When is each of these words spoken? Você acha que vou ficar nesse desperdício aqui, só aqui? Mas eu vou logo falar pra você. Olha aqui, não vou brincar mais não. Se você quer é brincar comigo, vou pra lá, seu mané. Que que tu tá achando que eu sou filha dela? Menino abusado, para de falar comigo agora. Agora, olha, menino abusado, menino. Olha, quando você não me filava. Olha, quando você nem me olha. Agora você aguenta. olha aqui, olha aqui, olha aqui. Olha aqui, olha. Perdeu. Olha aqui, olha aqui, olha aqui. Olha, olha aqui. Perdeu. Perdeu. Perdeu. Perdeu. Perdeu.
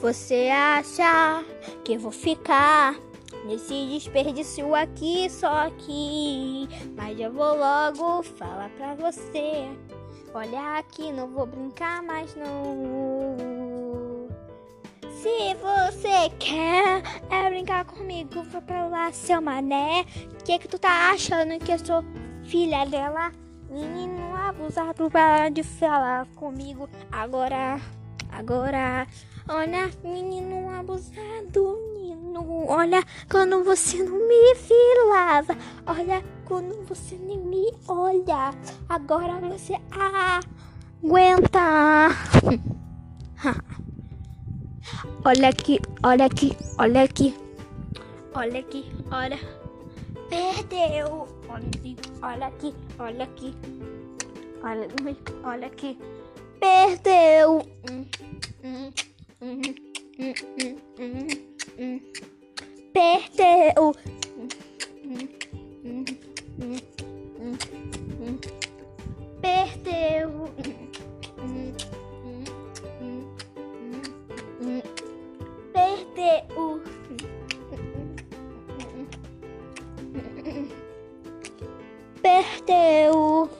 Você 0.00 0.48
acha 0.48 1.44
que 1.84 1.98
vou 1.98 2.12
ficar 2.12 2.94
nesse 3.44 3.86
desperdício 3.86 4.74
aqui, 4.74 5.28
só 5.30 5.66
aqui? 5.66 6.68
Mas 6.96 7.18
eu 7.18 7.32
vou 7.32 7.56
logo 7.56 8.22
falar 8.22 8.70
pra 8.70 8.94
você. 8.94 9.68
Olha 10.32 10.78
aqui, 10.78 11.12
não 11.12 11.28
vou 11.28 11.46
brincar 11.46 12.02
mais 12.02 12.34
não. 12.36 13.36
Se 15.20 15.54
você 15.56 16.30
quer 16.38 17.02
é 17.28 17.50
brincar 17.50 17.84
comigo, 17.84 18.42
vou 18.44 18.62
pra 18.62 18.86
lá, 18.86 19.12
seu 19.12 19.42
mané. 19.42 20.04
Que 20.44 20.58
que 20.58 20.68
tu 20.68 20.78
tá 20.78 21.10
achando 21.10 21.58
que 21.62 21.72
eu 21.72 21.78
sou 21.78 22.04
filha 22.44 22.86
dela? 22.86 23.32
Menino 23.68 24.34
abusado, 24.34 25.10
para 25.10 25.48
de 25.50 25.62
falar 25.62 26.26
comigo 26.36 26.88
agora. 27.12 27.80
Agora, 28.32 29.06
olha, 29.48 29.90
menino 30.02 30.70
abusado, 30.70 31.78
menino. 31.94 32.66
Olha, 32.68 33.02
quando 33.30 33.62
você 33.64 34.02
não 34.02 34.18
me 34.28 34.54
filava. 34.54 35.56
Olha, 35.86 36.22
quando 36.46 36.82
você 36.86 37.16
nem 37.16 37.38
me 37.38 37.72
olha. 37.88 38.54
Agora 38.88 39.34
você 39.40 39.74
aguenta. 41.02 41.58
olha 45.24 45.48
aqui, 45.48 45.80
olha 46.02 46.26
aqui, 46.26 46.56
olha 46.78 47.02
aqui. 47.02 47.34
Olha 48.34 48.60
aqui, 48.60 48.92
olha. 49.10 49.38
Perdeu. 50.28 51.28
Olha 51.48 51.66
aqui, 51.66 51.96
olha 52.22 52.46
aqui, 52.46 52.74
olha 52.98 53.24
aqui. 53.24 53.54
Olha, 54.62 54.88
olha 55.42 55.66
aqui. 55.66 55.98
Perdeu. 56.60 57.62
Perdeu. 62.92 63.94
Perdeu. 69.40 70.50
Perdeu. 75.72 76.82
Perdeu. 82.22 83.59